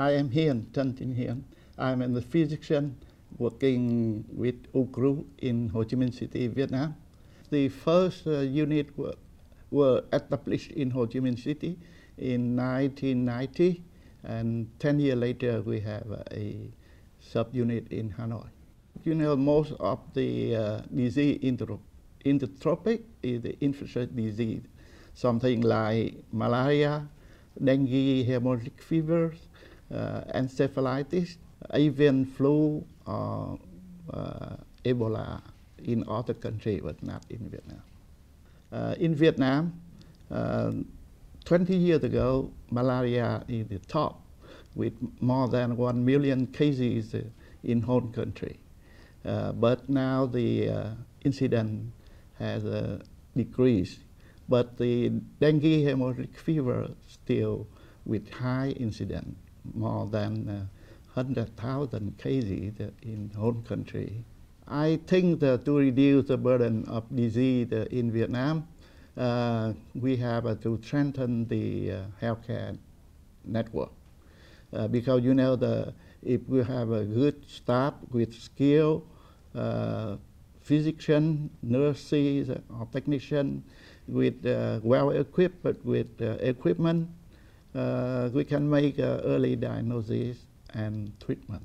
I 0.00 0.12
am 0.12 0.30
here, 0.30 0.54
Tinh 0.72 1.14
Hiền. 1.14 1.42
I'm 1.76 2.00
a 2.00 2.22
physician 2.22 2.96
working 3.36 4.24
with 4.32 4.72
OUCRU 4.72 5.26
in 5.42 5.68
Ho 5.68 5.84
Chi 5.84 5.94
Minh 5.94 6.14
City, 6.14 6.46
Vietnam. 6.46 6.96
The 7.50 7.68
first 7.68 8.26
uh, 8.26 8.38
unit 8.38 8.96
were, 8.96 9.12
were 9.70 10.02
established 10.10 10.70
in 10.70 10.90
Ho 10.92 11.06
Chi 11.06 11.18
Minh 11.18 11.38
City 11.38 11.76
in 12.16 12.56
1990, 12.56 13.82
and 14.24 14.70
10 14.78 15.00
years 15.00 15.18
later 15.18 15.60
we 15.60 15.80
have 15.80 16.06
a 16.30 16.56
subunit 17.22 17.92
in 17.92 18.14
Hanoi. 18.18 18.48
You 19.04 19.14
know, 19.14 19.36
most 19.36 19.74
of 19.80 19.98
the 20.14 20.56
uh, 20.56 20.80
disease 20.94 21.40
in 21.42 21.58
the, 21.58 21.78
in 22.24 22.38
the 22.38 22.46
tropic 22.46 23.02
is 23.22 23.42
the 23.42 23.54
infectious 23.62 24.08
disease, 24.08 24.62
something 25.12 25.60
like 25.60 26.14
malaria, 26.32 27.06
dengue, 27.62 28.26
hemorrhagic 28.26 28.80
fevers, 28.80 29.36
uh, 29.36 29.60
encephalitis, 29.92 31.36
avian 31.74 32.24
flu, 32.24 32.84
or 33.06 33.58
uh, 34.12 34.56
Ebola 34.84 35.40
in 35.84 36.04
other 36.08 36.34
countries, 36.34 36.80
but 36.82 37.02
not 37.02 37.24
in 37.30 37.48
Vietnam. 37.50 37.82
Uh, 38.72 38.94
in 38.98 39.14
Vietnam, 39.14 39.80
uh, 40.30 40.72
20 41.44 41.74
years 41.74 42.04
ago, 42.04 42.50
malaria 42.70 43.42
is 43.48 43.66
the 43.68 43.78
top 43.78 44.20
with 44.74 44.92
more 45.20 45.48
than 45.48 45.76
1 45.76 46.04
million 46.04 46.46
cases 46.46 47.14
in 47.64 47.82
whole 47.82 48.02
country. 48.02 48.60
Uh, 49.24 49.52
but 49.52 49.88
now 49.88 50.26
the 50.26 50.68
uh, 50.68 50.90
incident 51.24 51.92
has 52.38 52.64
uh, 52.64 52.98
decreased. 53.36 53.98
But 54.48 54.78
the 54.78 55.10
dengue 55.40 55.62
hemorrhagic 55.62 56.36
fever 56.36 56.90
still 57.06 57.66
with 58.06 58.30
high 58.30 58.70
incident, 58.70 59.36
more 59.74 60.06
than 60.06 60.68
100,000 61.14 62.18
cases 62.18 62.72
in 63.02 63.30
whole 63.36 63.54
country. 63.68 64.24
I 64.68 65.00
think 65.06 65.40
that 65.40 65.64
to 65.64 65.78
reduce 65.78 66.28
the 66.28 66.36
burden 66.36 66.84
of 66.86 67.04
disease 67.14 67.72
in 67.90 68.12
Vietnam, 68.12 68.68
uh, 69.16 69.72
we 69.94 70.16
have 70.16 70.46
uh, 70.46 70.54
to 70.56 70.80
strengthen 70.82 71.48
the 71.48 71.92
uh, 71.92 72.02
healthcare 72.22 72.78
network. 73.44 73.90
because 74.90 75.24
you 75.24 75.34
know 75.34 75.56
the 75.56 75.92
if 76.22 76.40
we 76.48 76.62
have 76.62 76.90
a 76.92 77.04
good 77.04 77.34
staff 77.48 77.94
with 78.12 78.34
skill, 78.34 79.02
uh, 79.54 80.16
physician, 80.60 81.50
nurses, 81.62 82.50
or 82.50 82.86
technician 82.92 83.64
with 84.06 84.44
uh, 84.46 84.80
well 84.82 85.10
equipped 85.10 85.84
with 85.84 86.08
uh, 86.20 86.36
equipment, 86.40 87.08
we 87.74 88.44
can 88.44 88.68
make 88.68 88.98
early 88.98 89.56
diagnosis 89.56 90.38
and 90.74 91.12
treatment. 91.20 91.62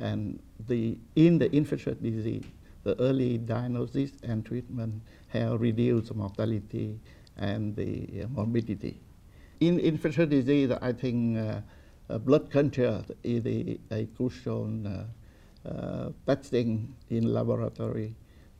And 0.00 0.40
the, 0.68 0.98
in 1.16 1.38
the 1.38 1.54
infectious 1.54 1.96
disease, 1.98 2.44
the 2.84 3.00
early 3.00 3.38
diagnosis 3.38 4.10
and 4.22 4.44
treatment 4.44 5.02
have 5.28 5.60
reduced 5.60 6.14
mortality 6.14 6.98
and 7.36 7.76
the 7.76 8.26
morbidity. 8.30 9.00
In 9.60 9.78
infectious 9.78 10.28
disease, 10.28 10.72
I 10.80 10.92
think 10.92 11.38
uh, 11.38 12.18
blood 12.18 12.50
culture 12.50 13.04
is 13.22 13.46
a, 13.46 13.78
a 13.90 14.06
crucial 14.16 14.68
uh, 14.86 15.68
uh, 15.68 16.10
testing 16.26 16.94
in 17.10 17.32
laboratory 17.32 18.14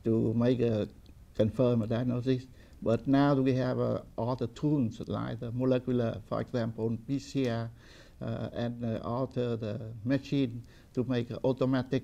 to 0.04 0.32
make 0.34 0.60
a 0.60 0.88
confirm 1.34 1.82
a 1.82 1.86
diagnosis. 1.86 2.46
But 2.82 3.06
now 3.06 3.34
we 3.34 3.54
have 3.54 3.78
uh, 3.78 4.00
all 4.16 4.34
tools 4.36 5.00
like 5.06 5.38
the 5.38 5.52
molecular, 5.52 6.20
for 6.28 6.40
example, 6.40 6.96
PCR, 7.08 7.70
uh, 8.20 8.48
and 8.52 8.84
uh, 8.84 8.98
alter 9.04 9.56
the 9.56 9.80
machine 10.04 10.64
to 10.94 11.04
make 11.04 11.28
automatic 11.44 12.02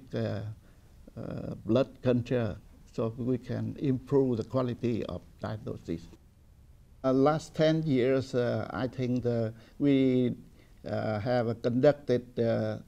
blood 1.64 1.88
culture 2.02 2.56
so 2.92 3.12
we 3.18 3.38
can 3.38 3.76
improve 3.80 4.36
the 4.36 4.44
quality 4.44 5.04
of 5.06 5.20
diagnosis. 5.40 6.02
last 7.04 7.54
10 7.56 7.82
years, 7.82 8.34
I 8.34 8.88
think 8.88 9.24
the, 9.24 9.52
we 9.78 10.34
uh, 10.88 11.18
have 11.20 11.60
conducted 11.62 12.38
uh, 12.38 12.78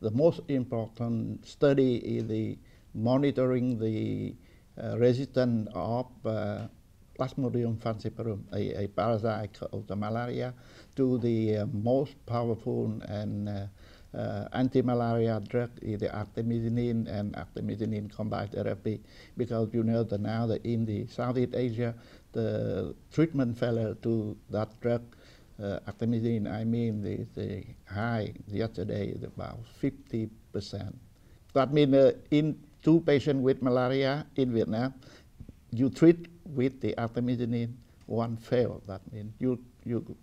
the 0.00 0.10
most 0.10 0.40
important 0.48 1.46
study 1.46 1.96
is 1.96 2.28
the 2.28 2.58
monitoring 2.94 3.78
the 3.78 4.34
uh, 4.80 4.98
resistance 4.98 5.68
of 5.74 6.06
Plasmodium 7.18 7.76
falciparum, 7.78 8.42
a, 8.52 8.84
a 8.84 8.88
parasite 8.88 9.58
of 9.72 9.86
the 9.86 9.96
malaria, 9.96 10.54
to 10.96 11.18
the 11.18 11.64
most 11.72 12.14
powerful 12.26 13.00
and 13.08 13.48
uh, 13.48 14.48
anti-malaria 14.52 15.40
drug 15.48 15.70
is 15.82 16.00
the 16.00 16.08
artemisinin 16.08 17.06
and 17.08 17.34
artemisinin 17.34 18.14
combined 18.14 18.52
therapy 18.52 19.00
because 19.36 19.68
you 19.72 19.82
know 19.82 20.02
that 20.02 20.20
now 20.20 20.46
that 20.46 20.64
in 20.64 20.86
the 20.86 21.06
Southeast 21.06 21.54
Asia 21.54 21.94
the 22.32 22.94
treatment 23.12 23.58
failure 23.58 23.94
to 24.02 24.36
that 24.50 24.68
drug 24.80 25.02
uh, 25.62 25.80
artemisinin, 25.88 26.50
I 26.50 26.64
mean, 26.64 27.02
the, 27.02 27.26
the 27.34 27.64
high 27.92 28.32
yesterday 28.46 29.08
is 29.08 29.22
about 29.24 29.58
50%. 29.82 30.30
That 31.54 31.72
means 31.72 31.94
uh, 31.94 32.12
in 32.30 32.58
two 32.82 33.00
patients 33.00 33.42
with 33.42 33.62
malaria 33.62 34.26
in 34.36 34.52
Vietnam, 34.52 34.94
you 35.72 35.90
treat 35.90 36.37
with 36.54 36.80
the 36.80 36.94
artemisinin, 36.94 37.74
one 38.06 38.36
fail. 38.36 38.82
That 38.86 39.00
means 39.12 39.32
you, 39.38 39.58
you 39.84 40.16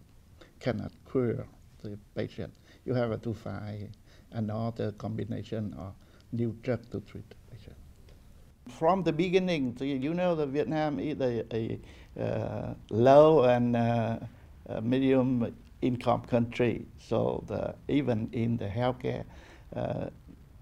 cannot 0.59 0.91
cure 1.09 1.46
the 1.84 1.97
patient. 2.16 2.53
You 2.86 2.94
have 2.94 3.22
to 3.22 3.34
find 3.34 3.90
another 4.31 4.91
combination 4.94 5.74
of 5.78 5.94
new 6.31 6.56
drug 6.64 6.90
to 6.91 7.00
treat 7.02 7.30
the 7.30 7.35
patient. 7.56 7.75
From 8.68 9.03
the 9.03 9.14
beginning, 9.14 9.78
you 9.80 10.14
know 10.14 10.35
that 10.35 10.47
Vietnam 10.47 11.00
is 11.00 11.19
a, 11.22 11.46
a 11.53 11.80
uh, 12.19 12.74
low 12.90 13.44
and 13.44 13.75
uh, 13.75 14.18
uh, 14.68 14.81
medium 14.81 15.56
income 15.81 16.22
country. 16.22 16.85
So 16.97 17.44
the, 17.47 17.75
even 17.88 18.30
in 18.31 18.58
the 18.58 18.68
healthcare, 18.68 19.25
uh, 19.75 20.08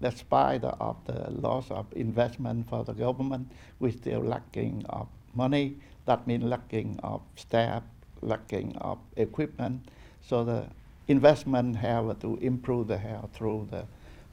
despite 0.02 0.64
of 0.64 0.96
the 1.06 1.30
loss 1.30 1.70
of 1.70 1.86
investment 1.92 2.68
for 2.68 2.84
the 2.84 2.92
government, 2.92 3.50
we 3.78 3.90
still 3.90 4.20
lacking 4.20 4.84
of 4.90 5.08
money. 5.36 5.76
That 6.06 6.26
means 6.26 6.44
lacking 6.44 7.00
of 7.02 7.22
staff, 7.36 7.82
lacking 8.20 8.76
of 8.76 8.98
equipment. 9.16 9.88
So 10.20 10.44
the 10.44 10.66
investment 11.08 11.76
have 11.76 12.18
to 12.20 12.36
improve 12.38 12.88
the 12.88 12.98
health 12.98 13.30
through 13.34 13.68
the 13.70 13.86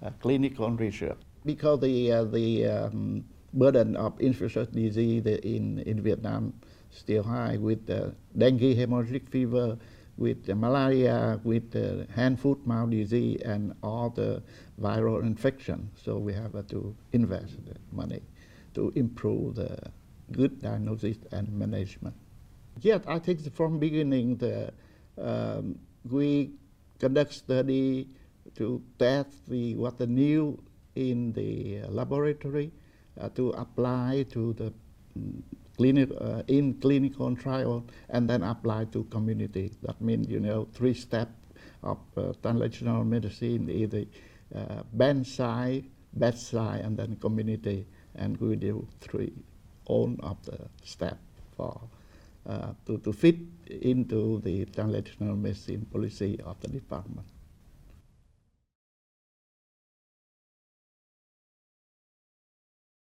uh, 0.06 0.12
clinical 0.20 0.70
research. 0.72 1.18
Because 1.46 1.80
the, 1.80 2.12
uh, 2.12 2.24
the 2.26 2.66
um, 2.66 3.26
burden 3.54 3.96
of 3.96 4.20
infectious 4.20 4.68
disease 4.68 5.26
in, 5.26 5.80
in 5.80 6.02
Vietnam 6.02 6.54
still 6.92 7.24
high 7.24 7.58
with 7.58 7.86
the 7.88 8.14
dengue 8.38 8.60
hemorrhagic 8.78 9.30
fever, 9.30 9.78
with 10.18 10.48
malaria, 10.50 11.40
with 11.44 11.74
hand 12.12 12.40
foot 12.40 12.66
mouth 12.68 12.90
disease, 12.90 13.42
and 13.44 13.74
all 13.82 14.10
the 14.10 14.44
viral 14.80 15.22
infection. 15.22 15.90
So 15.96 16.18
we 16.18 16.34
have 16.34 16.68
to 16.68 16.96
invest 17.12 17.58
money 17.92 18.22
to 18.76 18.92
improve 18.96 19.56
the 19.56 19.92
good 20.32 20.62
diagnosis 20.62 21.18
and 21.32 21.52
management. 21.52 22.16
Yet 22.80 23.04
I 23.08 23.20
think 23.20 23.54
from 23.54 23.80
beginning 23.80 24.38
the 24.38 24.74
um, 25.18 25.80
we 26.10 26.52
conduct 27.00 27.34
study 27.34 28.08
to 28.56 28.82
test 28.98 29.48
the 29.48 29.76
what 29.76 29.98
the 29.98 30.08
new 30.08 30.58
in 30.96 31.34
the 31.34 31.82
laboratory 31.88 32.72
uh, 33.20 33.30
to 33.30 33.50
apply 33.52 34.26
to 34.30 34.54
the 34.54 34.74
mm, 35.18 35.42
clinic, 35.78 36.10
uh, 36.20 36.44
in 36.48 36.74
clinical 36.76 37.36
trial 37.36 37.86
and 38.10 38.30
then 38.30 38.44
apply 38.44 38.86
to 38.86 39.04
community. 39.06 39.72
That 39.84 40.00
means, 40.02 40.28
you 40.28 40.40
know, 40.40 40.68
three 40.74 40.94
steps 40.94 41.34
of 41.84 41.98
uh, 42.16 42.34
translational 42.44 43.06
medicine 43.06 43.70
is 43.70 43.90
the 43.90 44.08
uh, 44.56 44.84
bedside, 44.94 45.86
bedside, 46.14 46.82
and 46.82 46.98
then 46.98 47.16
community. 47.16 47.88
And 48.16 48.38
we 48.38 48.56
do 48.58 48.88
three 49.00 49.34
all 49.86 50.16
of 50.22 50.38
the 50.46 50.58
steps 50.84 51.18
for 51.56 51.82
uh, 52.48 52.74
to, 52.86 52.98
to 53.00 53.14
fit 53.14 53.38
into 53.70 54.40
the 54.42 54.66
translational 54.66 55.40
medicine 55.40 55.86
policy 55.92 56.40
of 56.44 56.60
the 56.62 56.68
department. 56.68 57.28